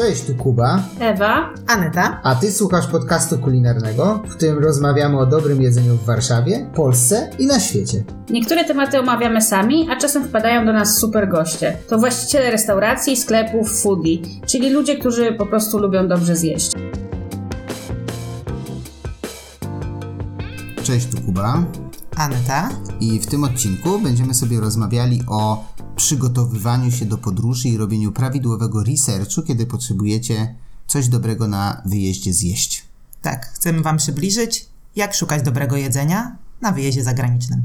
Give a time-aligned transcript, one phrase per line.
[0.00, 0.82] Cześć, tu Kuba.
[1.00, 1.54] Ewa.
[1.66, 2.20] Aneta.
[2.22, 7.46] A ty słuchasz podcastu kulinarnego, w którym rozmawiamy o dobrym jedzeniu w Warszawie, Polsce i
[7.46, 8.04] na świecie.
[8.30, 11.76] Niektóre tematy omawiamy sami, a czasem wpadają do nas super goście.
[11.88, 16.72] To właściciele restauracji, sklepów, foodie, czyli ludzie, którzy po prostu lubią dobrze zjeść.
[20.82, 21.64] Cześć, tu Kuba.
[22.16, 22.68] Aneta.
[23.00, 25.64] I w tym odcinku będziemy sobie rozmawiali o
[26.00, 30.54] przygotowywaniu się do podróży i robieniu prawidłowego researchu, kiedy potrzebujecie
[30.86, 32.84] coś dobrego na wyjeździe zjeść.
[33.22, 37.62] Tak, chcemy Wam przybliżyć, jak szukać dobrego jedzenia na wyjeździe zagranicznym.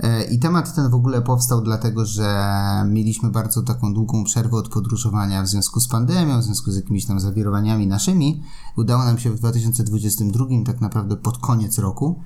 [0.00, 2.52] E, I temat ten w ogóle powstał dlatego, że
[2.86, 7.06] mieliśmy bardzo taką długą przerwę od podróżowania w związku z pandemią, w związku z jakimiś
[7.06, 8.42] tam zawirowaniami naszymi.
[8.76, 12.20] Udało nam się w 2022, tak naprawdę pod koniec roku,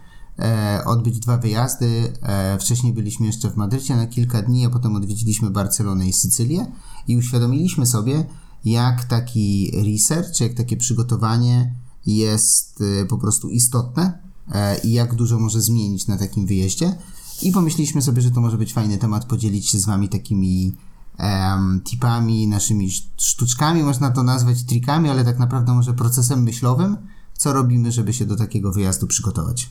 [0.86, 2.12] odbyć dwa wyjazdy.
[2.22, 6.66] E, wcześniej byliśmy jeszcze w Madrycie na kilka dni, a potem odwiedziliśmy Barcelonę i Sycylię
[7.08, 8.24] i uświadomiliśmy sobie,
[8.64, 11.74] jak taki research, jak takie przygotowanie
[12.06, 14.18] jest e, po prostu istotne
[14.52, 16.94] e, i jak dużo może zmienić na takim wyjeździe.
[17.42, 20.72] I pomyśleliśmy sobie, że to może być fajny temat podzielić się z Wami takimi
[21.18, 26.96] em, tipami, naszymi sztuczkami, można to nazwać trikami, ale tak naprawdę może procesem myślowym,
[27.38, 29.70] co robimy, żeby się do takiego wyjazdu przygotować.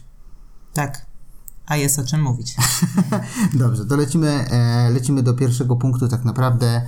[0.74, 1.06] Tak,
[1.66, 2.56] a jest o czym mówić.
[3.54, 6.82] Dobrze, to lecimy, e, lecimy do pierwszego punktu tak naprawdę,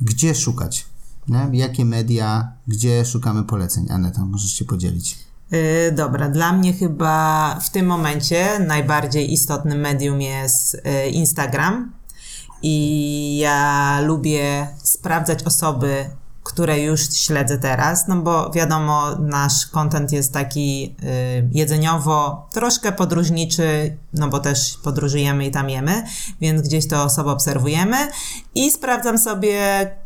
[0.00, 0.86] gdzie szukać,
[1.28, 1.48] nie?
[1.52, 3.86] jakie media, gdzie szukamy poleceń.
[3.90, 5.18] Aneta, możesz się podzielić.
[5.50, 11.92] Yy, dobra, dla mnie chyba w tym momencie najbardziej istotnym medium jest yy, Instagram.
[12.62, 16.10] I ja lubię sprawdzać osoby,
[16.50, 23.96] które już śledzę teraz, no bo wiadomo, nasz content jest taki yy, jedzeniowo, troszkę podróżniczy,
[24.12, 26.04] no bo też podróżujemy i tam jemy,
[26.40, 27.96] więc gdzieś to osoby obserwujemy
[28.54, 29.60] i sprawdzam sobie,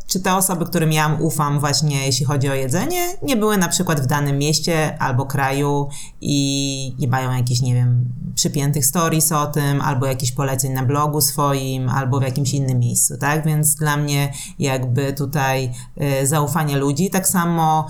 [0.06, 4.00] czy te osoby, którym ja ufam właśnie jeśli chodzi o jedzenie, nie były na przykład
[4.00, 5.88] w danym mieście albo kraju
[6.20, 11.20] i nie mają jakichś, nie wiem, przypiętych stories o tym, albo jakichś poleceń na blogu
[11.20, 13.46] swoim, albo w jakimś innym miejscu, tak?
[13.46, 15.70] Więc dla mnie jakby tutaj
[16.22, 17.86] y, zaufanie ludzi, tak samo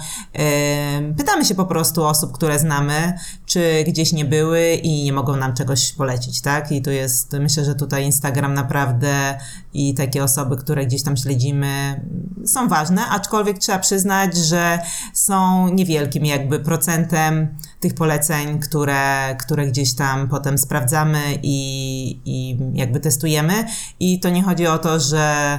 [1.10, 3.12] y, pytamy się po prostu osób, które znamy,
[3.46, 6.72] czy gdzieś nie były i nie mogą nam czegoś polecić, tak?
[6.72, 9.38] I to jest, myślę, że tutaj Instagram naprawdę
[9.74, 12.03] i takie osoby, które gdzieś tam śledzimy,
[12.46, 14.78] są ważne, aczkolwiek trzeba przyznać, że
[15.12, 17.48] są niewielkim jakby procentem
[17.80, 23.64] tych poleceń, które, które gdzieś tam potem sprawdzamy i, i jakby testujemy.
[24.00, 25.58] I to nie chodzi o to, że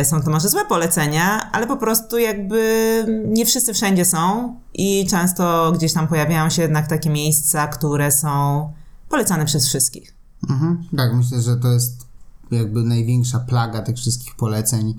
[0.00, 5.06] y, są to może złe polecenia, ale po prostu jakby nie wszyscy wszędzie są i
[5.10, 8.72] często gdzieś tam pojawiają się jednak takie miejsca, które są
[9.08, 10.14] polecane przez wszystkich.
[10.50, 10.84] Mhm.
[10.96, 12.06] Tak, myślę, że to jest
[12.50, 14.94] jakby największa plaga tych wszystkich poleceń,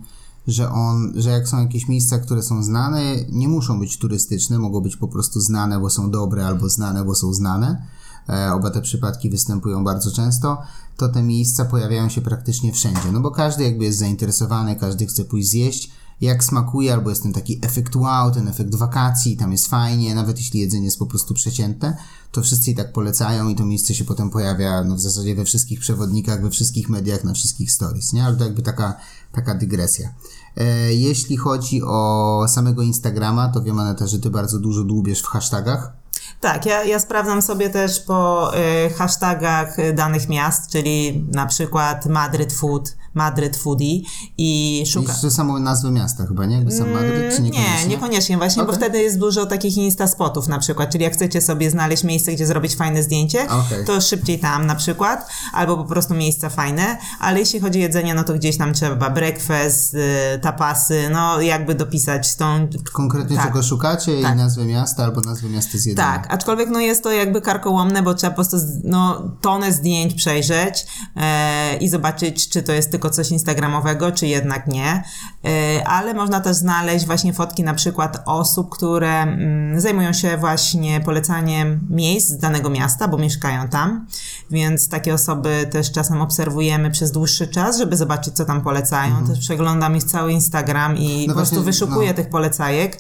[0.48, 4.82] że on, że jak są jakieś miejsca, które są znane, nie muszą być turystyczne, mogą
[4.82, 7.88] być po prostu znane, bo są dobre, albo znane, bo są znane.
[8.30, 10.62] E, oba te przypadki występują bardzo często,
[10.98, 15.26] to te miejsca pojawiają się praktycznie wszędzie, no bo każdy jakby jest zainteresowany, każdy chce
[15.26, 15.92] pójść zjeść,
[16.22, 20.38] jak smakuje, albo jest ten taki efekt wow, ten efekt wakacji, tam jest fajnie, nawet
[20.38, 21.98] jeśli jedzenie jest po prostu przecięte,
[22.32, 25.46] to wszyscy i tak polecają i to miejsce się potem pojawia no, w zasadzie we
[25.46, 28.26] wszystkich przewodnikach, we wszystkich mediach, na wszystkich stories, nie?
[28.26, 28.98] Ale to jakby taka,
[29.32, 30.14] taka dygresja.
[30.58, 35.28] E, jeśli chodzi o samego Instagrama, to wiem Aneta, że ty bardzo dużo dłubiesz w
[35.28, 35.92] hashtagach.
[36.40, 42.54] Tak, ja, ja sprawdzam sobie też po y, hashtagach danych miast, czyli na przykład Madryt
[42.54, 44.02] Food, Madryt Foodie
[44.38, 45.12] i szukam.
[45.12, 46.56] Jeszcze samą nazwę miasta chyba, nie?
[46.56, 47.74] Jakby sam Madryt, czy niekoniecznie?
[47.76, 48.76] Mm, Nie, niekoniecznie właśnie, Okej.
[48.76, 52.48] bo wtedy jest dużo takich instaspotów na przykład, czyli jak chcecie sobie znaleźć miejsce, gdzie
[52.48, 53.86] zrobić fajne zdjęcie, Okej.
[53.86, 58.14] to szybciej tam na przykład, albo po prostu miejsca fajne, ale jeśli chodzi o jedzenie,
[58.14, 60.00] no to gdzieś tam trzeba breakfast, y,
[60.42, 62.68] tapasy, no jakby dopisać tą...
[62.94, 63.46] Konkretnie Tak.
[63.48, 64.34] czego szukacie Tak.
[64.34, 66.08] i nazwę miasta albo nazwę miasta z jedzenia.
[66.08, 70.86] Tak, aczkolwiek no jest to jakby karkołomne, bo trzeba po prostu no, tonę zdjęć przejrzeć
[71.16, 75.04] e, i zobaczyć, czy to jest tylko coś instagramowego, czy jednak nie.
[75.46, 81.02] E, ale można też znaleźć właśnie fotki na przykład osób, które mm, zajmują się właśnie
[81.02, 84.08] polecaniem miejsc z danego miasta, bo mieszkają tam.
[84.52, 89.28] Więc takie osoby też czasem obserwujemy przez dłuższy czas, żeby zobaczyć, co tam polecają.
[89.28, 92.16] Też przeglądam ich cały Instagram i No po prostu właśnie, wyszukuję no.
[92.16, 93.00] tych polecajek.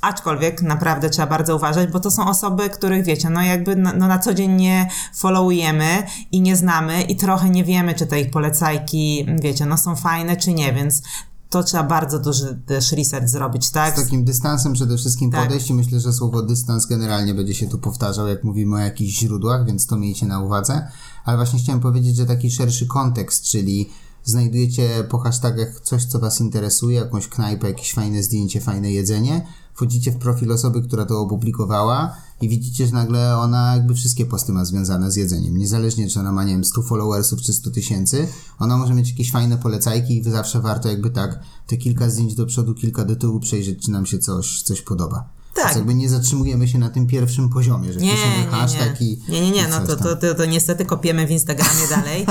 [0.00, 4.08] Aczkolwiek naprawdę trzeba bardzo uważać, bo to są osoby, których wiecie, no jakby no, no
[4.08, 6.02] na co dzień nie followujemy
[6.32, 10.36] i nie znamy i trochę nie wiemy, czy te ich polecajki, wiecie, no są fajne,
[10.36, 11.02] czy nie, więc
[11.50, 13.98] to trzeba bardzo duży też research zrobić, tak?
[13.98, 15.42] Z takim dystansem przede wszystkim Tak.
[15.42, 19.18] podejść i myślę, że słowo dystans generalnie będzie się tu powtarzał, jak mówimy o jakichś
[19.18, 20.88] źródłach, więc to miejcie na uwadze.
[21.24, 23.90] Ale właśnie chciałem powiedzieć, że taki szerszy kontekst, czyli
[24.26, 30.12] znajdujecie po hashtagach coś, co Was interesuje, jakąś knajpę, jakieś fajne zdjęcie, fajne jedzenie, wchodzicie
[30.12, 34.64] w profil osoby, która to opublikowała i widzicie, że nagle ona jakby wszystkie posty ma
[34.64, 35.56] związane z jedzeniem.
[35.56, 38.28] Niezależnie, czy ona ma, nie wiem, 100 followersów czy 100 tysięcy,
[38.58, 42.46] ona może mieć jakieś fajne polecajki i zawsze warto jakby tak te kilka zdjęć do
[42.46, 45.35] przodu, kilka do tyłu przejrzeć, czy nam się coś, coś podoba.
[45.68, 45.76] Tak.
[45.76, 49.06] Jakby nie zatrzymujemy się na tym pierwszym poziomie, że Nie, piszemy nie, hashtag nie.
[49.06, 52.26] i Nie, nie, nie, i no to, to, to, to niestety kopiemy w Instagramie dalej.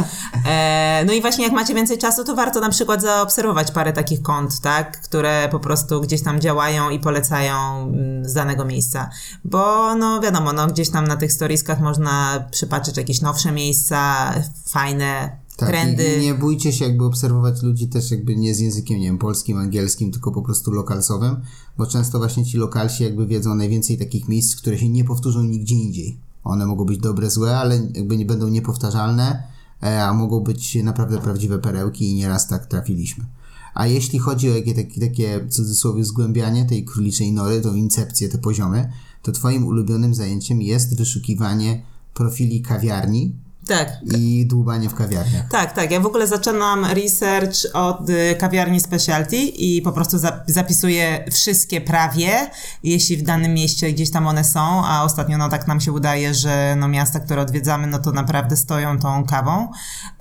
[0.46, 4.22] E, no i właśnie jak macie więcej czasu, to warto na przykład zaobserwować parę takich
[4.22, 9.10] kont, tak, które po prostu gdzieś tam działają i polecają mm, z danego miejsca.
[9.46, 14.34] Bo no wiadomo, no gdzieś tam na tych storieskach można przypatrzeć jakieś nowsze miejsca,
[14.68, 16.20] fajne Tak, trendy.
[16.22, 20.12] Nie bójcie się jakby obserwować ludzi też jakby nie z językiem, nie wiem, polskim, angielskim,
[20.12, 21.38] tylko po prostu lokalsowym,
[21.78, 25.76] bo często właśnie ci lokalsi jakby wiedzą najwięcej takich miejsc, które się nie powtórzą nigdzie
[25.76, 26.18] indziej.
[26.44, 29.44] One mogą być dobre, złe, ale jakby nie będą niepowtarzalne,
[29.84, 33.26] e, a mogą być naprawdę prawdziwe perełki i nieraz tak trafiliśmy.
[33.74, 38.38] A jeśli chodzi o jakie, takie, takie cudzysłowie zgłębianie tej króliczej nory, tą incepcję, te
[38.38, 38.90] poziomy,
[39.22, 41.82] to twoim ulubionym zajęciem jest wyszukiwanie
[42.14, 43.36] profili kawiarni
[43.68, 45.48] Tak, i dłubanie w kawiarniach.
[45.50, 45.92] Tak, tak.
[45.92, 51.82] Ja w ogóle zaczynam research od y, kawiarni specialty i po prostu zap- zapisuję wszystkie
[51.82, 52.50] prawie,
[52.84, 56.34] jeśli w danym mieście gdzieś tam one są, a ostatnio no tak nam się udaje,
[56.34, 59.72] że no miasta, które odwiedzamy, no to naprawdę stoją tą kawą.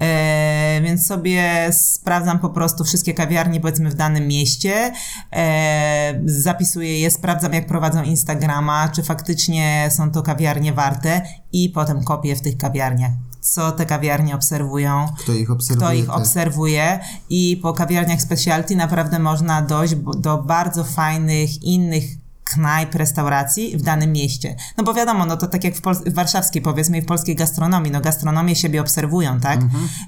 [0.01, 4.93] E, więc sobie sprawdzam po prostu wszystkie kawiarnie powiedzmy w danym mieście,
[5.33, 11.23] e, zapisuję je, sprawdzam jak prowadzą Instagrama, czy faktycznie są to kawiarnie warte
[11.55, 13.13] i potem kopię w tych kawiarniach.
[13.41, 15.87] Co te kawiarnie obserwują, Kto ich obserwuje?
[15.87, 17.01] kto ich te- obserwuje?
[17.31, 22.05] I po kawiarniach specialty naprawdę można dojść do bardzo fajnych innych
[22.55, 24.57] knajp, restauracji w danym mieście.
[24.77, 27.37] No bo wiadomo, no to tak jak w, Pol- w warszawskiej powiedzmy i w polskiej
[27.37, 29.61] gastronomii, no gastronomię siebie obserwują, tak?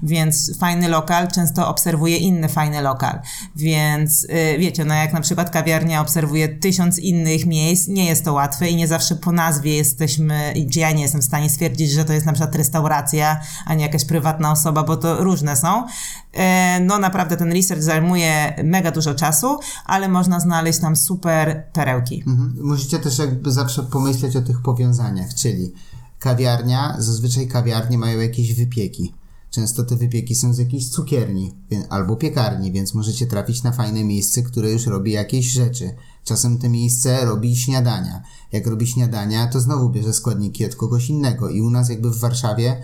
[0.02, 3.20] Więc fajny lokal często obserwuje inny fajny lokal.
[3.56, 8.32] Więc y, wiecie, no jak na przykład kawiarnia obserwuje tysiąc innych miejsc, nie jest to
[8.32, 12.04] łatwe i nie zawsze po nazwie jesteśmy, czy ja nie jestem w stanie stwierdzić, że
[12.04, 15.87] to jest na przykład restauracja, a nie jakaś prywatna osoba, bo to różne są.
[16.36, 22.22] E, No naprawdę ten research zajmuje mega dużo czasu, ale można znaleźć tam super perełki.
[22.26, 22.56] Mhm.
[22.62, 25.72] Musicie też jakby zawsze pomyśleć o tych powiązaniach, czyli
[26.18, 29.14] kawiarnia, zazwyczaj kawiarnie mają jakieś wypieki.
[29.50, 31.54] Często te wypieki są z jakiejś cukierni
[31.90, 35.90] albo piekarni, więc możecie trafić na fajne miejsce, które już robi jakieś rzeczy.
[36.24, 38.22] Czasem te miejsce robi śniadania.
[38.52, 41.48] Jak robi śniadania, to znowu bierze składniki od kogoś innego.
[41.48, 42.82] I u nas jakby w Warszawie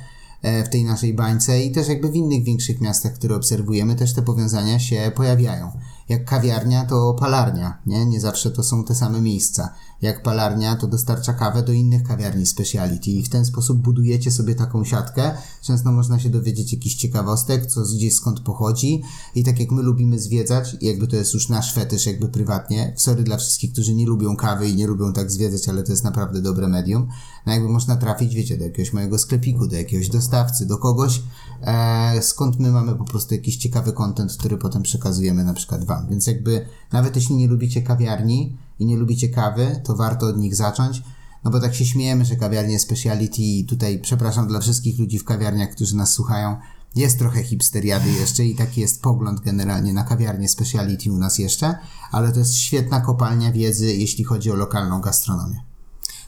[0.65, 4.23] w tej naszej bańce i też jakby w innych większych miastach, które obserwujemy, też te
[4.23, 5.71] powiązania się pojawiają.
[6.09, 8.07] Jak kawiarnia, to palarnia, nie?
[8.07, 9.75] Nie zawsze to są te same miejsca.
[10.03, 14.55] Jak palarnia, to dostarcza kawę do innych kawiarni speciality i w ten sposób budujecie sobie
[14.55, 15.31] taką siatkę.
[15.63, 19.03] Często można się dowiedzieć jakichś ciekawostek, co gdzieś skąd pochodzi
[19.35, 23.23] i tak jak my lubimy zwiedzać, jakby to jest już nasz fetysz jakby prywatnie, sorry
[23.23, 26.43] dla wszystkich, którzy nie lubią kawy i nie lubią tak zwiedzać, ale to jest naprawdę
[26.43, 27.09] dobre medium,
[27.47, 31.23] no jakby można trafić, wiecie, do jakiegoś mojego sklepiku, do jakiegoś dostawcy, do kogoś,
[31.63, 36.09] e, skąd my mamy po prostu jakiś ciekawy content, który potem przekazujemy na przykład wam.
[36.09, 40.55] Więc jakby nawet jeśli nie lubicie kawiarni i nie lubicie kawy, to warto od nich
[40.55, 41.03] zacząć.
[41.45, 45.25] No bo tak się śmiejemy, że kawiarnie speciality i tutaj przepraszam dla wszystkich ludzi w
[45.25, 46.57] kawiarniach, którzy nas słuchają,
[46.97, 51.79] jest trochę hipsteriady jeszcze i taki jest pogląd generalnie na kawiarnię speciality u nas jeszcze,
[52.11, 55.72] ale to jest świetna kopalnia wiedzy, jeśli chodzi o lokalną gastronomię.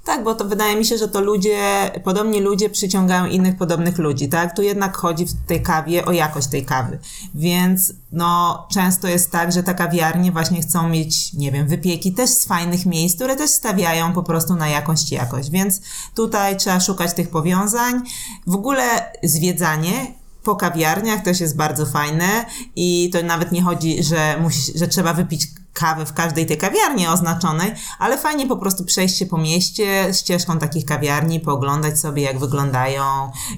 [0.04, 4.28] Tak, bo to wydaje mi się, że to ludzie, podobni ludzie przyciągają innych podobnych ludzi,
[4.28, 4.56] tak?
[4.56, 6.98] Tu jednak chodzi w tej kawie o jakość tej kawy.
[7.34, 12.30] Więc no, często jest tak, że te kawiarnie właśnie chcą mieć, nie wiem, wypieki też
[12.30, 15.50] z fajnych miejsc, które też stawiają po prostu na jakąść i jakość.
[15.50, 15.80] Więc
[16.14, 18.02] tutaj trzeba szukać tych powiązań.
[18.46, 22.46] W ogóle zwiedzanie po kawiarniach też jest bardzo fajne
[22.76, 27.06] i to nawet nie chodzi, że, musi, że trzeba wypić kawę w każdej tej kawiarni
[27.06, 32.38] oznaczonej, ale fajnie po prostu przejść się po mieście ścieżką takich kawiarni, pooglądać sobie jak
[32.38, 33.02] wyglądają,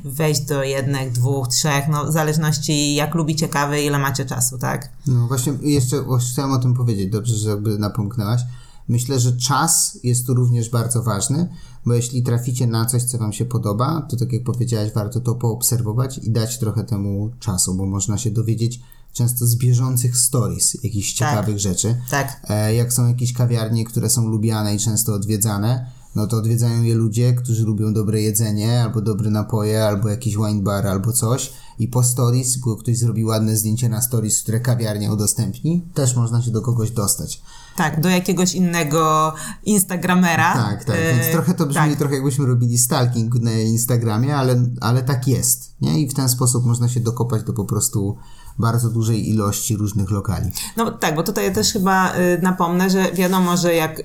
[0.04, 4.88] wejść do jednych, dwóch, trzech, no w zależności jak lubicie kawę, ile macie czasu, tak?
[5.06, 8.40] No właśnie, jeszcze chciałem o tym powiedzieć, dobrze, że jakby napomknęłaś.
[8.88, 11.48] Myślę, że czas jest tu również bardzo ważny,
[11.86, 15.34] bo jeśli traficie na coś, co Wam się podoba, to tak jak powiedziałaś, warto to
[15.34, 18.80] poobserwować i dać trochę temu czasu, bo można się dowiedzieć
[19.16, 21.30] często z bieżących stories jakichś Tak.
[21.30, 21.96] ciekawych rzeczy.
[22.10, 22.40] Tak.
[22.48, 26.94] E, jak są jakieś kawiarnie, które są lubiane i często odwiedzane, no to odwiedzają je
[26.94, 31.52] ludzie, którzy lubią dobre jedzenie, albo dobre napoje, albo jakiś wine bar, albo coś.
[31.78, 36.42] I po stories, bo ktoś zrobi ładne zdjęcie na stories, które kawiarnia udostępni, też można
[36.42, 37.42] się do kogoś dostać.
[37.76, 39.32] Tak, do jakiegoś innego
[39.64, 40.52] Instagramera.
[40.54, 40.96] Tak, tak.
[40.96, 41.98] E, Więc trochę to brzmi, tak.
[41.98, 45.74] trochę jakbyśmy robili stalking na Instagramie, ale, ale tak jest.
[45.80, 46.00] Nie?
[46.00, 48.16] I w ten sposób można się dokopać do po prostu
[48.58, 50.50] bardzo dużej ilości różnych lokali.
[50.76, 54.02] No tak, bo tutaj też chyba y, napomnę, że wiadomo, że jak y,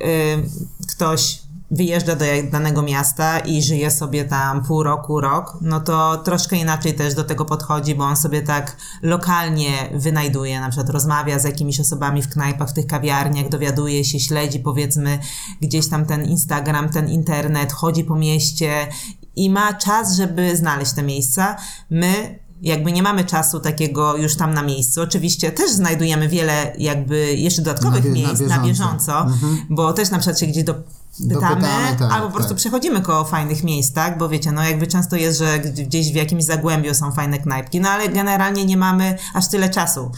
[0.87, 1.41] ktoś
[1.71, 6.93] wyjeżdża do danego miasta i żyje sobie tam pół roku, rok, no to troszkę inaczej
[6.93, 11.79] też do tego podchodzi, bo on sobie tak lokalnie wynajduje, na przykład rozmawia z jakimiś
[11.79, 15.19] osobami w knajpach, w tych kawiarniach, dowiaduje się, śledzi powiedzmy
[15.61, 18.87] gdzieś tam ten Instagram, ten internet, chodzi po mieście
[19.35, 21.55] i ma czas, żeby znaleźć te miejsca.
[21.89, 25.01] My jakby nie mamy czasu takiego już tam na miejscu.
[25.01, 29.19] Oczywiście też znajdujemy wiele jakby jeszcze dodatkowych Na bie- na miejsc na bieżąco.
[29.21, 29.39] Mhm.
[29.41, 32.57] bieżąco, bo też na przykład się gdzieś dopytamy, Dopytamy, tak, albo po prostu tak.
[32.57, 34.17] przechodzimy koło fajnych miejsc, tak?
[34.17, 37.89] Bo wiecie, no jakby często jest, że gdzieś w jakimś zagłębiu są fajne knajpki, no
[37.89, 40.11] ale generalnie nie mamy aż tyle czasu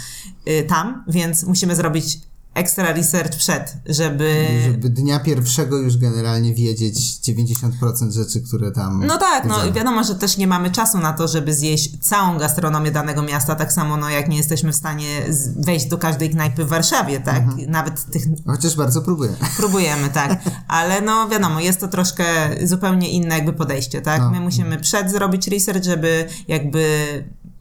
[0.47, 2.19] y, tam, więc musimy zrobić
[2.53, 4.47] ekstra research przed, żeby...
[4.71, 9.05] Żeby dnia pierwszego już generalnie wiedzieć 90% rzeczy, które tam.
[9.05, 12.91] No tak, no wiadomo, że też nie mamy czasu na to, żeby zjeść całą gastronomię
[12.91, 15.07] danego miasta, tak samo no jak nie jesteśmy w stanie
[15.55, 17.43] wejść do każdej knajpy w Warszawie, tak?
[17.43, 17.71] Mhm.
[17.71, 19.31] Nawet tych Chociaż bardzo próbuję.
[19.57, 20.39] próbujemy, tak.
[20.67, 22.25] Ale no wiadomo, jest to troszkę
[22.63, 24.21] zupełnie inne jakby podejście, tak?
[24.21, 24.31] No.
[24.31, 26.83] My musimy przed zrobić research, żeby jakby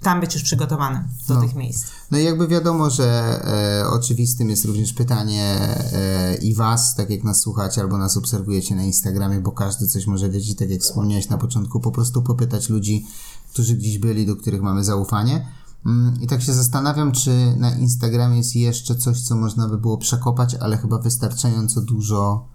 [0.02, 1.40] tam być już przygotowany do No.
[1.40, 1.86] tych miejsc.
[2.10, 3.40] No i jakby wiadomo, że
[3.82, 5.44] e, oczywistym jest również pytanie
[5.92, 10.06] e, i was, tak jak nas słuchacie albo nas obserwujecie na Instagramie, bo każdy coś
[10.06, 13.06] może wiedzieć, tak jak wspomniałeś na początku, po prostu popytać ludzi,
[13.52, 15.46] którzy gdzieś byli, do których mamy zaufanie.
[15.86, 19.98] Mm, I tak się zastanawiam, czy na Instagramie jest jeszcze coś, co można by było
[19.98, 22.51] przekopać, ale chyba wystarczająco dużo.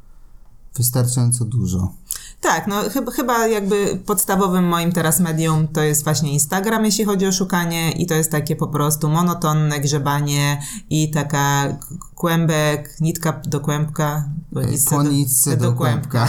[0.77, 1.93] Wystarczająco dużo.
[2.41, 7.27] Tak, no chyba, chyba jakby podstawowym moim teraz medium to jest właśnie Instagram, jeśli chodzi
[7.27, 11.77] o szukanie i to jest takie po prostu monotonne grzebanie i taka
[12.15, 14.29] kłębek, nitka do kłębka.
[14.71, 16.27] nitce Po nitce do kłębka.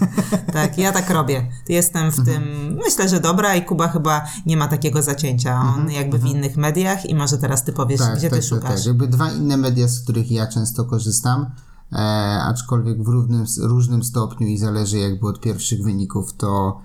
[0.52, 1.48] tak, ja tak robię.
[1.68, 2.42] Jestem w tym,
[2.84, 5.60] myślę, że dobra i Kuba chyba nie ma takiego zacięcia.
[5.76, 8.76] On jakby w innych mediach i może teraz ty powiesz, gdzie ty szukasz.
[8.76, 11.50] Tak, Jakby dwa inne media, z których ja często korzystam,
[11.92, 11.96] e,
[12.42, 16.80] aczkolwiek w równym, różnym stopniu i zależy jakby od pierwszych wyników, to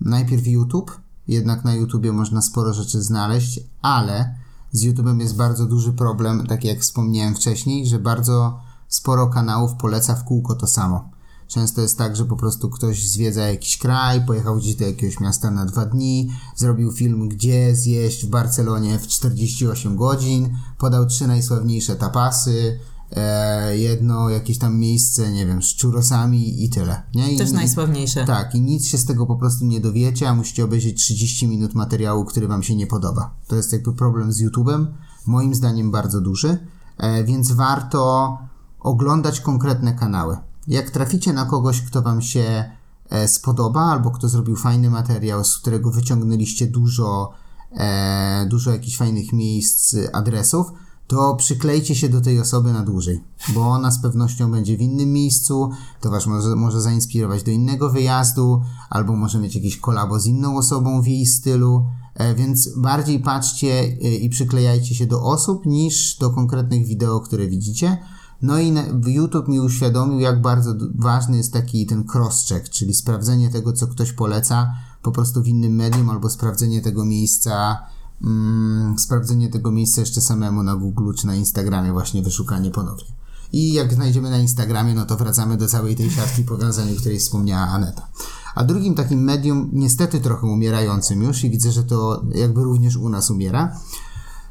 [0.00, 4.34] najpierw YouTube, jednak na YouTubie można sporo rzeczy znaleźć, ale
[4.72, 10.14] z YouTubem jest bardzo duży problem, tak jak wspomniałem wcześniej, że bardzo sporo kanałów poleca
[10.14, 11.10] w kółko to samo.
[11.48, 15.50] Często jest tak, że po prostu ktoś zwiedza jakiś kraj, pojechał gdzieś do jakiegoś miasta
[15.50, 21.96] na dwa dni, zrobił film, gdzie zjeść w Barcelonie w 48 godzin, podał trzy najsławniejsze
[21.96, 22.78] tapasy,
[23.12, 27.02] e, jedno jakieś tam miejsce, nie wiem, z churrosami i tyle.
[27.14, 27.32] Nie?
[27.32, 28.24] I, Też najsławniejsze.
[28.24, 31.74] tak, i nic się z tego po prostu nie dowiecie, a musicie obejrzeć 30 minut
[31.74, 33.34] materiału, który Wam się nie podoba.
[33.46, 34.86] To jest jakby problem z YouTube'em,
[35.26, 36.58] moim zdaniem bardzo duży,
[36.98, 38.38] e, więc warto
[38.80, 40.36] oglądać konkretne kanały.
[40.68, 42.64] Jak traficie na kogoś, kto Wam się
[43.10, 47.32] e, spodoba, albo kto zrobił fajny materiał, z którego wyciągnęliście dużo,
[47.72, 50.72] e, dużo jakichś fajnych miejsc, adresów,
[51.06, 55.12] to przyklejcie się do tej osoby na dłużej, bo ona z pewnością będzie w innym
[55.12, 55.70] miejscu,
[56.00, 60.56] to Was może, może zainspirować do innego wyjazdu, albo może mieć jakieś kolabo z inną
[60.56, 66.18] osobą w jej stylu, e, więc bardziej patrzcie e, i przyklejajcie się do osób niż
[66.18, 67.98] do konkretnych wideo, które widzicie.
[68.42, 68.74] No i
[69.06, 74.12] YouTube mi uświadomił, jak bardzo ważny jest taki ten cross-check, czyli sprawdzenie tego, co ktoś
[74.12, 77.78] poleca po prostu w innym medium, albo sprawdzenie tego miejsca,
[78.24, 83.16] mm, sprawdzenie tego miejsca jeszcze samemu na Google czy na Instagramie, właśnie wyszukanie ponownie.
[83.52, 87.18] I jak znajdziemy na Instagramie, no to wracamy do całej tej siatki powiązań, o której
[87.18, 88.08] wspomniała Aneta.
[88.54, 93.08] A drugim takim medium, niestety trochę umierającym już, i widzę, że to jakby również u
[93.08, 93.76] nas umiera,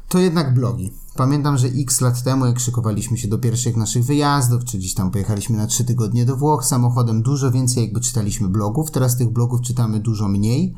[0.08, 0.92] to jednak blogi.
[1.16, 5.10] Pamiętam, że x lat temu, jak szykowaliśmy się do pierwszych naszych wyjazdów, czy gdzieś tam
[5.10, 8.90] pojechaliśmy na trzy tygodnie do Włoch samochodem, dużo więcej jakby czytaliśmy blogów.
[8.90, 10.74] Teraz tych blogów czytamy dużo mniej.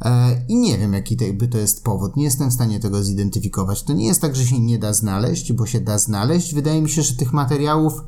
[0.00, 2.16] E, I nie wiem, jaki to, jakby to jest powód.
[2.16, 3.82] Nie jestem w stanie tego zidentyfikować.
[3.82, 6.54] To nie jest tak, że się nie da znaleźć, bo się da znaleźć.
[6.54, 8.02] Wydaje mi się, że tych materiałów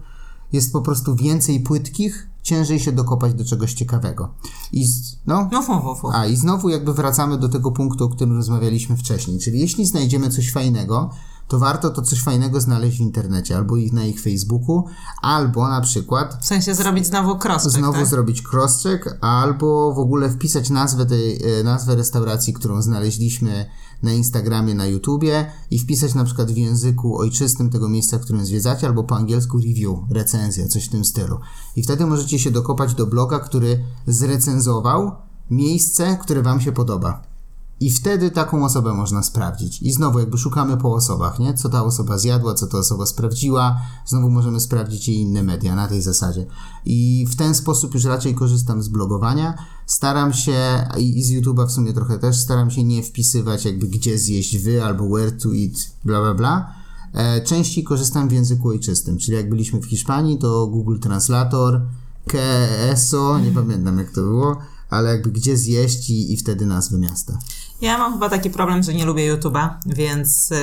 [0.53, 4.35] jest po prostu więcej płytkich, ciężej się dokopać do czegoś ciekawego.
[4.73, 6.09] I z, no, No, fu, fu, fu.
[6.13, 10.31] a i znowu jakby wracamy do tego punktu, o którym rozmawialiśmy wcześniej, czyli jeśli znajdziemy
[10.31, 11.11] coś fajnego,
[11.49, 14.85] to warto to coś fajnego znaleźć w internecie, albo ich na ich Facebooku,
[15.23, 18.07] albo na przykład W sensie zrobić znowu cross znowu tak?
[18.07, 23.67] zrobić crosscheck, albo w ogóle wpisać nazwę tej, e, nazwę restauracji, którą znaleźliśmy
[24.03, 28.47] na Instagramie, na YouTubie i wpisać na przykład w języku ojczystym tego miejsca, w którym
[28.47, 31.41] zwiedzacie, albo po angielsku review, recenzja, coś w tym stylu.
[31.77, 35.13] I wtedy możecie się dokopać do bloga, który zrecenzował
[35.51, 37.36] miejsce, które Wam się podoba.
[37.81, 39.83] I wtedy taką osobę można sprawdzić.
[39.83, 41.55] I znowu jakby szukamy po osobach, nie?
[41.55, 43.81] Co ta osoba zjadła, co ta osoba sprawdziła.
[44.07, 46.47] Znowu możemy sprawdzić jej inne media na tej zasadzie.
[46.85, 49.55] I w ten sposób już raczej korzystam z blogowania.
[49.87, 54.19] Staram się, i z YouTube'a w sumie trochę też, staram się nie wpisywać jakby gdzie
[54.19, 56.75] zjeść wy albo where to eat, bla bla bla.
[57.13, 61.81] E, częściej korzystam w języku ojczystym, czyli jak byliśmy w Hiszpanii, to Google Translator,
[62.27, 64.57] KESO, nie pamiętam jak to było,
[64.91, 67.39] ale jakby gdzie zjeść i, i wtedy nazwy miasta.
[67.81, 70.57] Ja mam chyba taki problem, że nie lubię YouTube'a, więc y,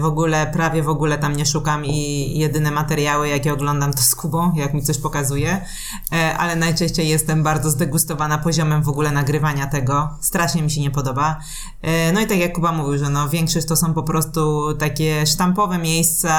[0.00, 4.14] w ogóle, prawie w ogóle tam nie szukam i jedyne materiały, jakie oglądam, to z
[4.14, 5.64] Kubą, jak mi coś pokazuje,
[6.12, 10.10] E, ale najczęściej jestem bardzo zdegustowana poziomem w ogóle nagrywania tego.
[10.20, 11.38] Strasznie mi się nie podoba.
[11.82, 15.26] E, No i tak jak Kuba mówił, że no większość to są po prostu takie
[15.26, 16.32] sztampowe miejsca,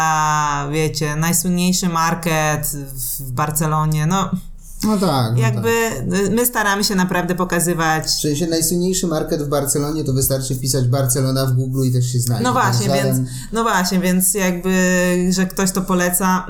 [0.72, 4.30] wiecie, najsłynniejszy market w- w Barcelonie, no
[4.84, 5.34] No tak.
[5.34, 6.32] No jakby tak.
[6.32, 11.46] my staramy się naprawdę pokazywać W sensie najsłynniejszy market w Barcelonie to wystarczy wpisać Barcelona
[11.46, 12.44] w Google i też się znajdzie.
[12.44, 14.72] No właśnie, żaden- więc, no właśnie, więc jakby,
[15.30, 16.46] że ktoś to poleca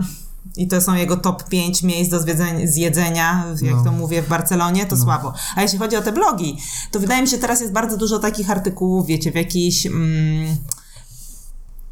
[0.57, 2.19] i to są jego top 5 miejsc do
[2.65, 3.83] zjedzenia, jak No.
[3.83, 5.33] to mówię, w Barcelonie, to słabo.
[5.55, 6.57] A jeśli chodzi o te blogi,
[6.91, 9.85] to wydaje mi się, teraz jest bardzo dużo takich artykułów, wiecie, w jakichś...
[9.85, 10.55] Mm,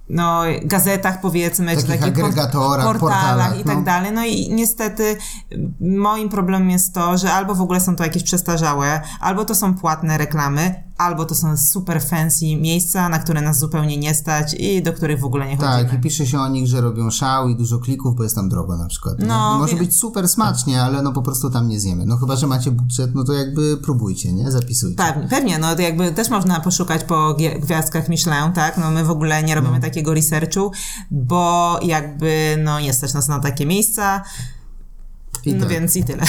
[0.09, 3.83] no, gazetach powiedzmy, Takich czy takich agregatorach, portalach, portalach, i tak no.
[3.83, 4.11] dalej.
[4.11, 5.17] No i niestety
[5.79, 9.73] moim problemem jest to, że albo w ogóle są to jakieś przestarzałe, albo to są
[9.73, 14.83] płatne reklamy, albo to są super fancy miejsca, na które nas zupełnie nie stać i
[14.83, 15.85] do których w ogóle nie chodzimy.
[15.89, 18.49] Tak, i pisze się o nich, że robią szał i dużo klików, bo jest tam
[18.49, 19.19] drogo na przykład.
[19.19, 19.25] nie?
[19.25, 22.05] No, Może wie- być super smacznie, ale no po prostu tam nie zjemy.
[22.05, 24.51] No chyba, że macie budżet, no to jakby próbujcie, nie?
[24.51, 24.95] Zapisujcie.
[24.97, 28.77] Pewnie, pewnie, no to jakby też można poszukać po gwiazdkach Michelin, tak?
[28.77, 30.71] No my w ogóle nie robimy takiego researchu,
[31.11, 34.23] bo jakby no nie stać nas na takie miejsca,
[35.49, 35.69] I no tak.
[35.69, 36.23] więc i tyle.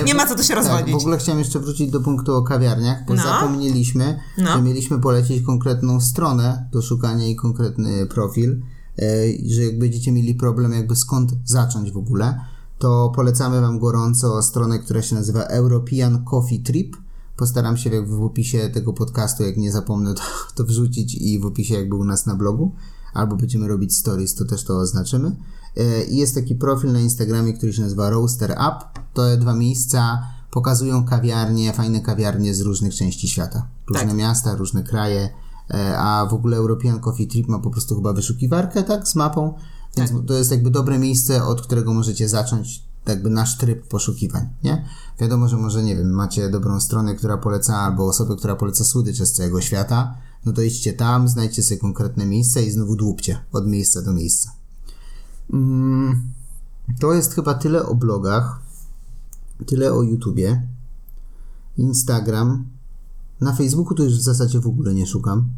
[0.00, 0.92] E, nie ma co tu się Tak, rozwodzić.
[0.94, 3.22] w ogóle chciałem jeszcze wrócić do punktu o kawiarniach, bo No.
[3.22, 4.52] zapomnieliśmy, No.
[4.56, 8.62] że mieliśmy polecić konkretną stronę do szukania i konkretny profil,
[8.98, 9.04] e,
[9.54, 12.40] że jak będziecie mieli problem jakby skąd zacząć w ogóle,
[12.78, 16.96] to polecamy Wam gorąco stronę, która się nazywa European Coffee Trip.
[17.36, 20.22] Postaram się jakby w opisie tego podcastu, jak nie zapomnę, to,
[20.54, 22.74] to wrzucić i w opisie jakby u nas na blogu.
[23.14, 25.36] Albo będziemy robić stories, to też to oznaczymy.
[25.76, 29.00] E, I jest taki profil na Instagramie, który się nazywa Roaster Up.
[29.14, 33.66] To dwa miejsca pokazują kawiarnie, fajne kawiarnie z różnych części świata.
[33.88, 34.16] Różne Tak.
[34.16, 35.28] miasta, różne kraje.
[35.70, 39.08] E, A w ogóle European Coffee Trip ma po prostu chyba wyszukiwarkę, tak?
[39.08, 39.54] Z mapą.
[39.96, 44.84] Więc to jest jakby dobre miejsce, od którego możecie zacząć jakby nasz tryb poszukiwań, nie?
[45.20, 49.26] Wiadomo, że może, nie wiem, macie dobrą stronę, która poleca, albo osobę, która poleca słodycze
[49.26, 50.14] z całego świata,
[50.46, 54.52] no to idźcie tam, znajdźcie sobie konkretne miejsce i znowu dłubcie od miejsca do miejsca.
[55.52, 56.32] Mm,
[57.00, 58.60] to jest chyba tyle o blogach,
[59.66, 60.62] tyle o YouTubie,
[61.76, 62.64] Instagram.
[63.40, 65.48] Na Facebooku to już w zasadzie w ogóle nie szukam.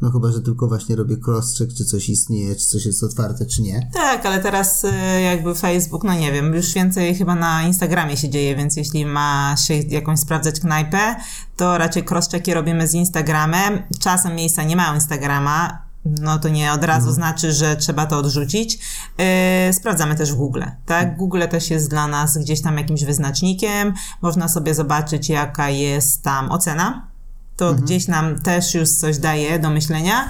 [0.00, 3.62] No chyba, że tylko właśnie robię crosscheck, czy coś istnieje, czy coś jest otwarte, czy
[3.62, 3.90] nie.
[3.92, 8.28] Tak, ale teraz y, jakby Facebook, no nie wiem, już więcej chyba na Instagramie się
[8.28, 11.16] dzieje, więc jeśli ma się jakąś sprawdzać knajpę,
[11.56, 13.82] to raczej crosschecki robimy z Instagramem.
[14.00, 18.78] Czasem miejsca nie mają Instagrama, no to nie od razu znaczy, że trzeba to odrzucić.
[19.18, 21.16] Yy, sprawdzamy też w Google, tak?
[21.16, 23.94] Google też jest dla nas gdzieś tam jakimś wyznacznikiem.
[24.22, 27.08] Można sobie zobaczyć, jaka jest tam ocena.
[27.56, 30.28] To gdzieś nam też już coś daje do myślenia.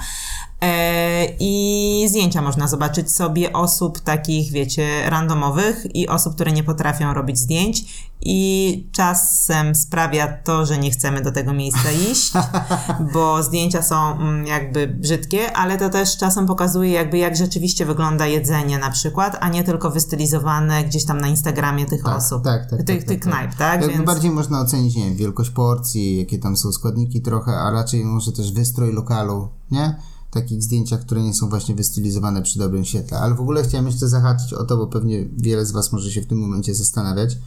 [0.61, 7.13] E, I zdjęcia można zobaczyć sobie osób takich, wiecie, randomowych i osób, które nie potrafią
[7.13, 8.09] robić zdjęć.
[8.21, 12.31] I czasem sprawia to, że nie chcemy do tego miejsca iść,
[13.13, 18.27] bo zdjęcia są mm, jakby brzydkie, ale to też czasem pokazuje, jakby jak rzeczywiście wygląda
[18.27, 22.69] jedzenie na przykład, a nie tylko wystylizowane gdzieś tam na Instagramie tych Tak, osób, tak,
[22.69, 23.81] tak, tych, tak, tych tak, knajp, tak?
[23.81, 24.05] Jakby Więc...
[24.05, 28.31] bardziej można ocenić, nie wiem, wielkość porcji, jakie tam są składniki trochę, a raczej może
[28.31, 29.95] też wystrój lokalu, nie?
[30.31, 33.19] Takich zdjęciach, które nie są właśnie wystylizowane przy dobrym świetle.
[33.19, 36.21] Ale w ogóle chciałem jeszcze zahaczyć o to, bo pewnie wiele z Was może się
[36.21, 37.37] w tym momencie zastanawiać.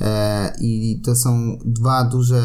[0.00, 2.42] E, I to są dwa duże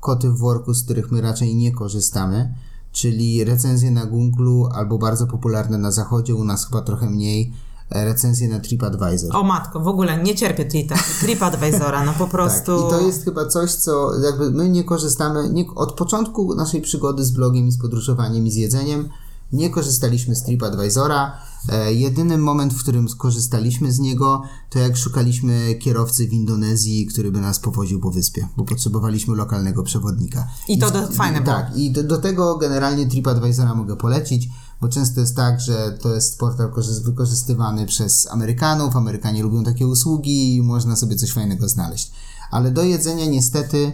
[0.00, 2.54] koty w worku, z których my raczej nie korzystamy,
[2.92, 7.52] czyli recenzje na Google albo bardzo popularne na zachodzie, u nas chyba trochę mniej,
[7.90, 9.36] e, recenzje na TripAdvisor.
[9.36, 12.72] O matko, w ogóle nie cierpię Trip- TripAdvisora, no po prostu...
[12.82, 16.82] Tak, i to jest chyba coś, co jakby my nie korzystamy, nie, od początku naszej
[16.82, 19.08] przygody z blogiem i z podróżowaniem i z jedzeniem,
[19.52, 21.32] Nie korzystaliśmy z TripAdvisora.
[21.68, 27.30] E, jedyny moment, w którym skorzystaliśmy z niego, to jak szukaliśmy kierowcy w Indonezji, który
[27.32, 30.48] by nas powoził po wyspie, bo potrzebowaliśmy lokalnego przewodnika.
[30.68, 31.56] I to do- fajne było.
[31.56, 34.48] Tak, i do, do tego generalnie TripAdvisora mogę polecić,
[34.80, 39.86] bo często jest tak, że to jest portal korzy- wykorzystywany przez Amerykanów, Amerykanie lubią takie
[39.86, 42.12] usługi i można sobie coś fajnego znaleźć.
[42.50, 43.92] Ale do jedzenia niestety,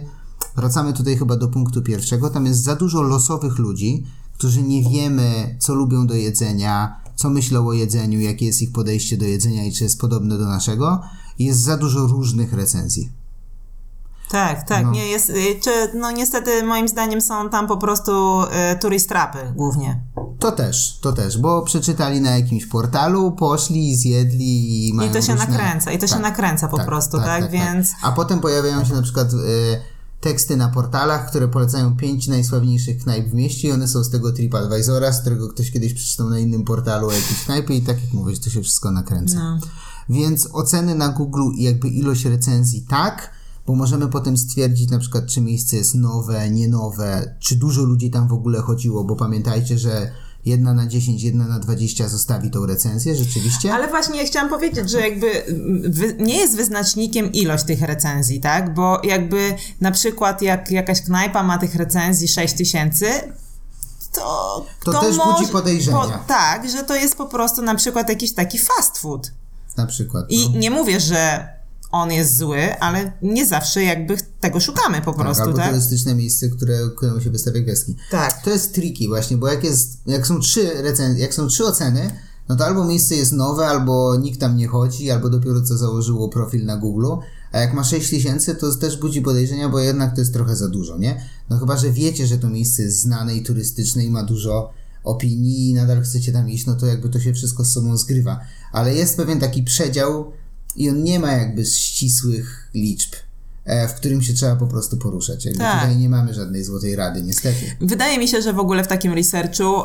[0.55, 4.05] wracamy tutaj chyba do punktu pierwszego, tam jest za dużo losowych ludzi,
[4.37, 9.17] którzy nie wiemy, co lubią do jedzenia, co myślą o jedzeniu, jakie jest ich podejście
[9.17, 11.01] do jedzenia i czy jest podobne do naszego.
[11.39, 13.22] Jest za dużo różnych recenzji.
[14.29, 14.91] Tak, tak, No.
[14.91, 15.33] nie jest, y,
[15.63, 20.01] czy, no niestety moim zdaniem są tam po prostu y, turystrapy głównie.
[20.39, 25.21] To też, to też, bo przeczytali na jakimś portalu, poszli, zjedli i I mają to
[25.21, 25.47] się różne...
[25.47, 27.91] nakręca, i to się Tak, nakręca po prostu, tak, więc...
[28.01, 29.37] A potem pojawiają się na przykład y,
[30.21, 34.31] teksty na portalach, które polecają pięć najsławniejszych knajp w mieście i one są z tego
[34.33, 38.13] TripAdvisora, z którego ktoś kiedyś przeczytał na innym portalu o jakiejś knajpie i tak jak
[38.13, 39.37] mówisz, to się wszystko nakręca.
[39.37, 39.59] No.
[40.09, 43.31] Więc oceny na Google i jakby ilość recenzji tak,
[43.67, 48.11] bo możemy potem stwierdzić na przykład, czy miejsce jest nowe, nie nowe, czy dużo ludzi
[48.11, 50.11] tam w ogóle chodziło, bo pamiętajcie, że
[50.45, 53.73] jedna na 10, jedna na 20 zostawi tą recenzję, rzeczywiście.
[53.73, 58.39] Ale właśnie ja chciałam powiedzieć, że jakby mm, wy, nie jest wyznacznikiem ilość tych recenzji,
[58.39, 58.73] tak?
[58.73, 63.05] Bo jakby na przykład jak jakaś knajpa ma tych recenzji 6 tysięcy,
[64.11, 66.23] to, To też budzi podejrzenia.
[66.27, 69.31] tak, że to jest po prostu na przykład jakiś taki fast food.
[69.77, 70.25] Na przykład.
[70.29, 70.59] I no.
[70.59, 71.47] nie mówię, że
[71.93, 75.69] on jest zły, ale nie zawsze jakby tego szukamy po Tak, prostu, albo tak?
[75.69, 77.95] turystyczne miejsce, które, któremu się wystawia gwiazdki.
[78.11, 78.43] Tak.
[78.43, 82.11] To jest tricky właśnie, bo jak jest, jak są trzy recen- jak są trzy oceny,
[82.49, 86.29] no to albo miejsce jest nowe, albo nikt tam nie chodzi, albo dopiero co założyło
[86.29, 87.07] profil na Google,
[87.51, 90.67] a jak ma 6 tysięcy, to też budzi podejrzenia, bo jednak to jest trochę za
[90.69, 91.21] dużo, nie?
[91.49, 94.71] No chyba, że wiecie, że to miejsce jest znane i turystyczne i ma dużo
[95.03, 98.39] opinii i nadal chcecie tam iść, no to jakby to się wszystko z sobą zgrywa.
[98.71, 100.31] Ale jest pewien taki przedział
[100.75, 103.13] i on nie ma jakby ścisłych liczb,
[103.65, 105.45] e, w którym się trzeba po prostu poruszać.
[105.45, 105.81] Jakby Tak.
[105.81, 107.75] Tutaj nie mamy żadnej złotej rady, niestety.
[107.81, 109.83] Wydaje mi się, że w ogóle w takim researchu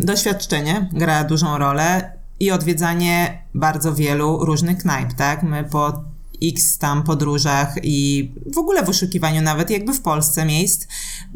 [0.00, 5.42] doświadczenie gra dużą rolę i odwiedzanie bardzo wielu różnych knajp, tak?
[5.42, 6.04] My po
[6.42, 10.86] x tam podróżach i w ogóle wyszukiwaniu nawet jakby w Polsce miejsc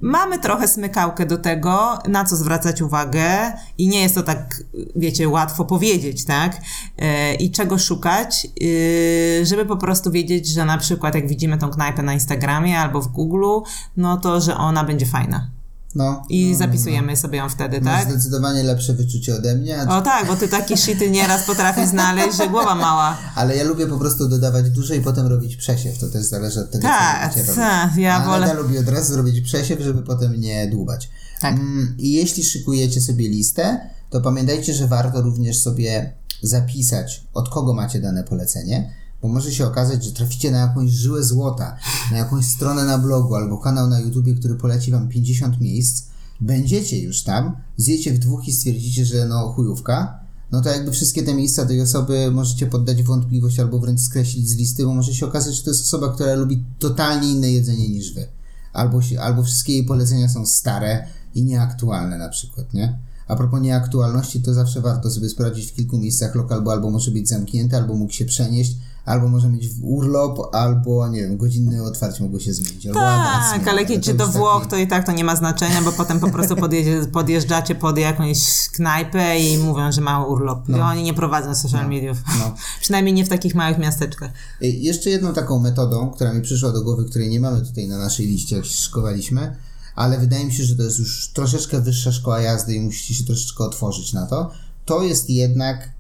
[0.02, 4.62] mamy trochę smykałkę do tego, na co zwracać uwagę i nie jest to tak,
[4.96, 6.60] wiecie, łatwo powiedzieć, tak?
[6.98, 11.70] E, I czego szukać, yy, żeby po prostu wiedzieć, że na przykład jak widzimy tą
[11.70, 15.50] knajpę na Instagramie albo w Google, no to, że ona będzie fajna.
[15.94, 16.22] No.
[16.28, 18.12] I no, zapisujemy sobie ją wtedy, Masz tak?
[18.12, 22.48] zdecydowanie lepsze wyczucie ode mnie, O tak, bo ty taki shity nieraz potrafisz znaleźć, że
[22.48, 23.18] głowa mała.
[23.34, 25.98] ale ja lubię po prostu dodawać dużo i potem robić przesiew.
[25.98, 28.02] To też zależy od tego, Tak, co tak, robić.
[28.04, 31.10] ja a wolę- Nada lubi od razu zrobić przesiew, żeby potem nie dłubać.
[31.40, 31.54] Tak.
[31.54, 37.74] Mm, I jeśli szykujecie sobie listę, to pamiętajcie, że warto również sobie zapisać, od kogo
[37.74, 38.90] macie dane polecenie,
[39.24, 41.76] bo może się okazać, że traficie na jakąś żyłę złota,
[42.10, 46.04] na jakąś stronę na blogu albo kanał na YouTubie, który poleci wam 50 miejsc,
[46.40, 50.20] będziecie już tam, zjecie w dwóch i stwierdzicie, że no chujówka,
[50.52, 54.56] no to jakby wszystkie te miejsca tej osoby możecie poddać wątpliwość albo wręcz skreślić z
[54.56, 58.14] listy, bo może się okazać, że to jest osoba, która lubi totalnie inne jedzenie niż
[58.14, 58.26] wy.
[58.72, 62.98] Albo, się, albo wszystkie jej polecenia są stare i nieaktualne na przykład, nie?
[63.28, 67.10] A propos nieaktualności, to zawsze warto sobie sprawdzić w kilku miejscach lokal, bo albo może
[67.10, 72.22] być zamknięty, albo mógł się przenieść, albo może mieć urlop, albo nie wiem, godzinne otwarcie
[72.22, 72.86] mogło się zmienić.
[72.86, 73.68] Albo Tak, zmienić.
[73.68, 76.20] ale jedziecie już do taki- Włoch, to i tak to nie ma znaczenia, bo potem
[76.20, 80.68] po prostu podjedzie, podjeżdżacie pod jakąś knajpę i mówią, że mają urlop.
[80.68, 82.18] I oni nie prowadzą social mediów.
[82.38, 82.54] no.
[82.80, 84.30] Przynajmniej nie w takich małych miasteczkach.
[84.62, 87.98] Y, Jeszcze jedną taką metodą, która mi przyszła do głowy, której nie mamy tutaj na
[87.98, 89.56] naszej liście, jak się szykowaliśmy,
[89.94, 93.24] ale wydaje mi się, że to jest już troszeczkę wyższa szkoła jazdy i musicie się
[93.24, 94.50] troszeczkę otworzyć na to,
[94.84, 95.93] to jest jednak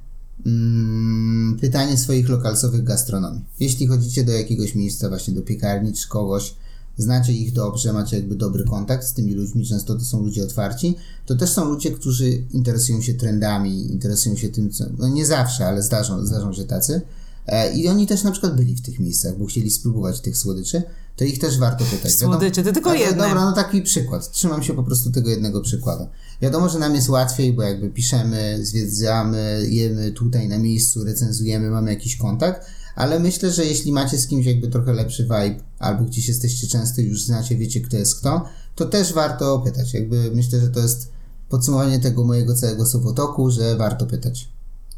[0.46, 3.44] mm, pytanie swoich lokalsowych gastronomii.
[3.60, 6.54] Jeśli chodzicie do jakiegoś miejsca, właśnie do piekarni czy kogoś,
[6.98, 10.96] znacie ich dobrze, macie jakby dobry kontakt z tymi ludźmi, często to są ludzie otwarci,
[11.26, 15.66] to też są ludzie, którzy interesują się trendami, interesują się tym, co, no nie zawsze,
[15.66, 17.02] ale zdarzą, zdarzą się tacy,
[17.46, 20.82] E, I oni też na przykład byli w tych miejscach, bo chcieli spróbować tych słodyczy,
[21.16, 22.12] to ich też warto pytać.
[22.12, 23.28] Słodyczy, to tylko Ale jedne.
[23.28, 24.30] Dobra, no taki przykład.
[24.30, 26.06] Trzymam się po prostu tego jednego przykładu.
[26.42, 31.90] Wiadomo, że nam jest łatwiej, bo jakby piszemy, zwiedzamy, jemy tutaj na miejscu, recenzujemy, mamy
[31.90, 36.28] jakiś kontakt, ale myślę, że jeśli macie z kimś jakby trochę lepszy vibe, albo gdzieś
[36.28, 38.44] jesteście często już znacie, wiecie kto jest kto,
[38.74, 39.94] to też warto pytać.
[39.94, 41.12] Jakby myślę, że to jest
[41.48, 44.48] podsumowanie tego mojego całego słowotoku, że warto pytać.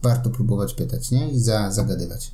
[0.02, 1.30] Warto próbować pytać, nie?
[1.30, 2.32] I za, zagadywać.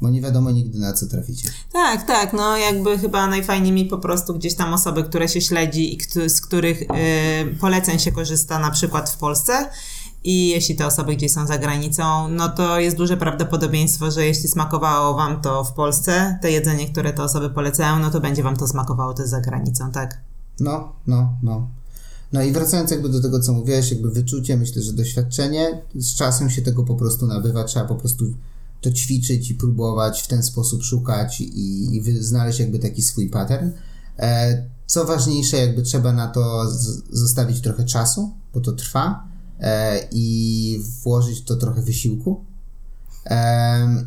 [0.00, 1.48] Bo nie wiadomo nigdy na co traficie.
[1.72, 5.94] Tak, tak, no jakby chyba najfajniej mi po prostu gdzieś tam osoby, które się śledzi
[5.94, 6.86] i z których y,
[7.60, 9.70] poleceń się korzysta na przykład w Polsce.
[10.24, 14.48] I jeśli te osoby gdzieś są za granicą, no to jest duże prawdopodobieństwo, że jeśli
[14.48, 18.56] smakowało Wam to w Polsce, te jedzenie, które te osoby polecają, no to będzie Wam
[18.56, 20.20] to smakowało też za granicą, tak?
[20.60, 21.68] No, no, no.
[22.32, 26.50] No i wracając jakby do tego, co mówiłeś, jakby wyczucie, myślę, że doświadczenie, z czasem
[26.50, 28.24] się tego po prostu nabywa, trzeba po prostu
[28.80, 33.70] to ćwiczyć i próbować w ten sposób szukać i, i znaleźć jakby taki swój pattern.
[34.18, 36.72] E, co ważniejsze, jakby trzeba na to
[37.10, 39.28] zostawić trochę czasu, bo to trwa
[39.60, 42.44] e, i włożyć to trochę wysiłku.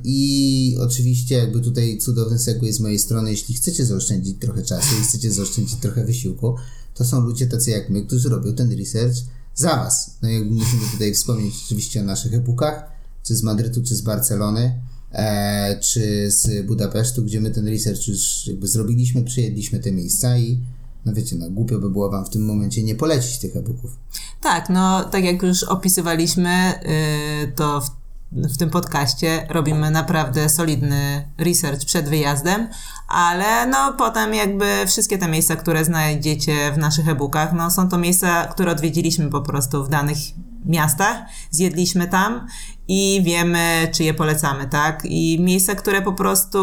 [0.03, 5.03] I oczywiście jakby tutaj cudowny segway z mojej strony, jeśli chcecie zaoszczędzić trochę czasu i
[5.03, 6.55] chcecie zaoszczędzić trochę wysiłku,
[6.95, 9.15] to są ludzie tacy jak my, którzy robią ten research
[9.55, 10.17] za Was.
[10.21, 12.83] No i jakby musimy tutaj wspomnieć oczywiście o naszych e-bookach,
[13.31, 18.47] czy z Madrytu, czy z Barcelony, e, czy z Budapesztu, gdzie my ten research już
[18.47, 20.59] jakby zrobiliśmy, przyjedliśmy te miejsca i
[21.05, 23.97] no wiecie, no głupio by było Wam w tym momencie nie polecić tych e-booków.
[24.41, 26.73] Tak, no tak jak już opisywaliśmy,
[27.41, 27.89] yy, to w,
[28.31, 32.67] w tym podcaście robimy naprawdę solidny research przed wyjazdem,
[33.07, 37.97] ale no potem jakby wszystkie te miejsca, które znajdziecie w naszych e-bookach, no są to
[37.97, 40.17] miejsca, które odwiedziliśmy po prostu w danych
[40.65, 41.17] miastach,
[41.51, 42.47] zjedliśmy tam
[42.93, 45.01] i wiemy, czy je polecamy, tak?
[45.05, 46.59] I miejsca, które po prostu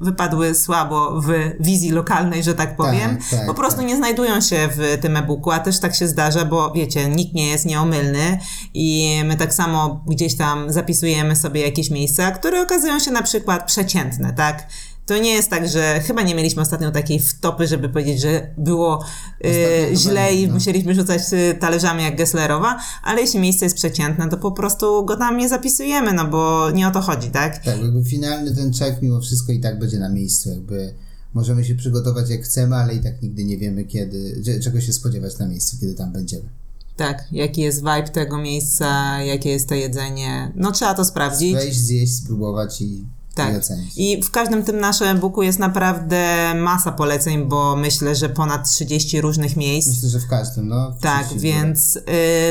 [0.00, 3.88] wypadły słabo w wizji lokalnej, że tak powiem, tak, po prostu tak.
[3.88, 7.46] nie znajdują się w tym e-booku, a też tak się zdarza, bo wiecie, nikt nie
[7.46, 8.38] jest nieomylny
[8.74, 13.66] i my tak samo gdzieś tam zapisujemy sobie jakieś miejsca, które okazują się na przykład
[13.66, 14.66] przeciętne, tak?
[15.06, 19.04] To nie jest tak, że chyba nie mieliśmy ostatnio takiej wtopy, żeby powiedzieć, że było
[19.42, 20.54] chyba źle i no.
[20.54, 25.16] musieliśmy rzucać e, talerzami jak Gesslerowa, ale jeśli miejsce jest przeciętne, to po prostu go
[25.16, 27.64] tam nie zapisujemy, no bo nie o to chodzi, tak?
[27.64, 30.94] Tak, jakby finalny ten check mimo wszystko i tak będzie na miejscu, jakby
[31.34, 34.92] możemy się przygotować jak chcemy, ale i tak nigdy nie wiemy kiedy, cze- czego się
[34.92, 36.48] spodziewać na miejscu, kiedy tam będziemy.
[36.96, 41.54] Tak, jaki jest vibe tego miejsca, jakie jest to jedzenie, no trzeba to sprawdzić.
[41.54, 43.04] Wejść, zjeść, spróbować i
[43.36, 43.54] Tak.
[43.96, 49.20] I w każdym tym naszym e-booku jest naprawdę masa poleceń, bo myślę, że ponad 30
[49.20, 49.88] różnych miejsc.
[49.88, 50.92] Myślę, że w każdym, no.
[50.92, 52.00] w Tak, więc y,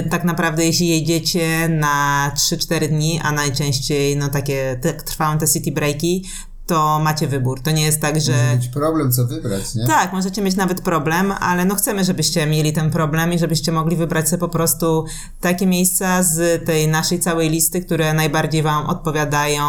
[0.09, 5.71] tak naprawdę jeśli jedziecie na 3-4 dni, a najczęściej no takie te, trwają te city
[5.71, 6.25] breaki,
[6.67, 7.61] to macie wybór.
[7.61, 8.31] To nie jest tak, że...
[8.31, 9.87] Może być problem, co wybrać, nie?
[9.87, 13.95] Tak, możecie mieć nawet problem, ale no chcemy, żebyście mieli ten problem i żebyście mogli
[13.95, 15.05] wybrać sobie po prostu
[15.41, 19.63] takie miejsca z tej naszej całej listy, które najbardziej Wam odpowiadają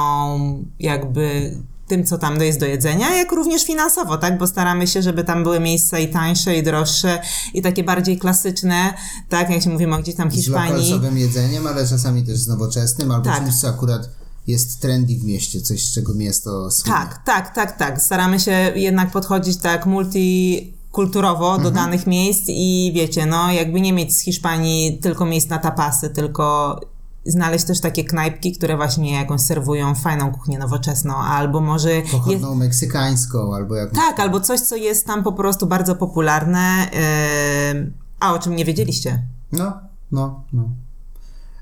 [0.81, 1.57] jakby
[1.89, 4.39] tym, co tam jest do jedzenia, jak również finansowo, tak?
[4.39, 7.19] Bo staramy się, żeby tam były miejsca i tańsze, i droższe,
[7.55, 8.95] i takie bardziej klasyczne,
[9.29, 9.51] tak?
[9.51, 10.73] Jak się mówimy o gdzieś tam Z Hiszpanii.
[10.73, 13.39] lokalsowym jedzeniem, ale czasami też z nowoczesnym, albo Tak.
[13.39, 14.09] czymś, co akurat
[14.47, 16.97] jest trendy w mieście, coś, z czego miasto słynie.
[16.99, 18.03] Tak, tak, tak, tak.
[18.03, 24.17] Staramy się jednak podchodzić tak multikulturowo do danych miejsc i wiecie, no jakby nie mieć
[24.17, 26.81] z Hiszpanii tylko miejsc na tapasy, tylko
[27.27, 32.55] znaleźć też takie knajpki, które właśnie jakąś serwują fajną kuchnię nowoczesną, albo może jest, Pochodną
[32.55, 33.99] meksykańską, albo jakąś...
[33.99, 36.91] tak, albo coś, co jest tam po prostu bardzo popularne,
[37.73, 39.23] yy, a o czym nie wiedzieliście.
[39.53, 39.73] No,
[40.13, 40.69] no, no.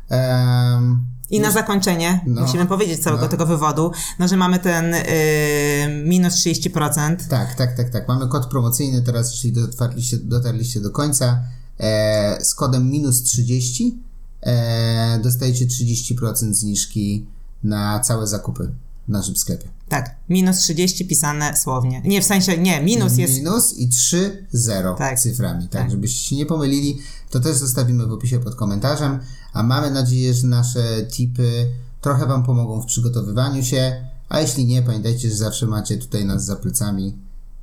[0.08, 2.42] Em, I na zakończenie No.
[2.42, 3.28] musimy powiedzieć całego No.
[3.28, 7.16] tego wywodu, no, że mamy ten yy, minus 30%.
[7.28, 8.08] Tak, tak, tak, tak.
[8.08, 11.42] Mamy kod promocyjny teraz, jeśli dotarliście, dotarliście do końca,
[11.80, 13.98] e, z kodem minus 30
[14.42, 17.26] e, dostajecie 30% zniżki
[17.64, 18.70] na całe zakupy
[19.08, 19.68] w naszym sklepie.
[19.88, 22.02] Tak, minus 30 pisane słownie.
[22.04, 23.34] Nie, w sensie, nie, minus jest...
[23.34, 25.20] Minus i 3, 0 Tak.
[25.20, 25.90] cyframi, tak, Tak.
[25.90, 26.98] żebyście się nie pomylili,
[27.30, 29.20] to też zostawimy w opisie pod komentarzem,
[29.52, 31.66] a mamy nadzieję, że nasze tipy
[32.00, 36.44] trochę Wam pomogą w przygotowywaniu się, a jeśli nie, pamiętajcie, że zawsze macie tutaj nas
[36.44, 37.06] za plecami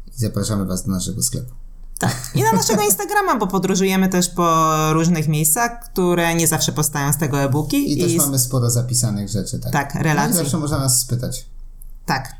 [0.07, 1.51] i zapraszamy Was do naszego sklepu.
[1.99, 2.31] Tak.
[2.35, 7.17] I na naszego Instagrama, bo podróżujemy też po różnych miejscach, które nie zawsze powstają z
[7.17, 7.93] tego e-booki.
[7.93, 9.73] I też z- mamy sporo zapisanych rzeczy, tak.
[9.73, 10.37] Tak, No i relacji.
[10.37, 11.45] zawsze można nas spytać.
[12.05, 12.35] Tak,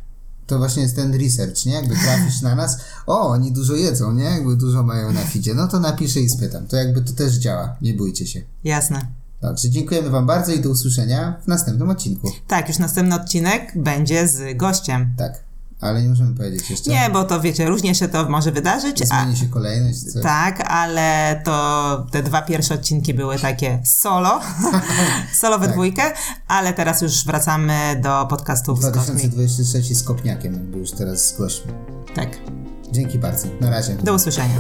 [0.47, 1.74] To właśnie jest ten research, nie?
[1.74, 4.24] Jakby trafisz na nas, o, oni dużo jedzą, nie?
[4.24, 6.67] Jakby dużo mają na feedzie, no to napiszę i spytam.
[6.67, 8.41] To jakby to też działa, nie bójcie się.
[8.63, 9.02] jasne.
[9.41, 12.32] Dobrze, dziękujemy Wam bardzo i do usłyszenia w następnym odcinku.
[12.47, 15.13] Tak, już następny odcinek będzie z gościem.
[15.17, 15.43] Tak,
[15.81, 16.91] ale nie możemy powiedzieć jeszcze.
[16.91, 19.07] Nie, bo to wiecie, różnie się to może wydarzyć.
[19.07, 20.23] Zmieni się kolejność, coś.
[20.23, 24.39] tak, ale to te dwa pierwsze odcinki były takie solo,
[25.41, 25.73] solo we Tak.
[25.75, 26.01] dwójkę,
[26.47, 29.29] ale teraz już wracamy do podcastów z gośćmi.
[29.29, 31.71] 2023 z Kopniakiem, jakby już teraz z gośćmi.
[32.15, 32.29] Tak,
[32.91, 33.95] Dzięki bardzo, na razie.
[33.95, 34.55] do usłyszenia.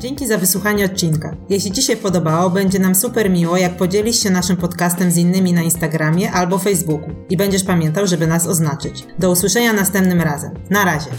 [0.00, 1.36] Dzięki za wysłuchanie odcinka.
[1.48, 5.52] Jeśli Ci się podobało, będzie nam super miło, jak podzielisz się naszym podcastem z innymi
[5.52, 9.04] na Instagramie albo Facebooku i będziesz pamiętał, żeby nas oznaczyć.
[9.18, 10.50] Do usłyszenia następnym razem.
[10.70, 11.10] Na razie.